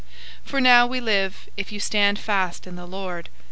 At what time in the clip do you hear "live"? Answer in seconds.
0.99-1.47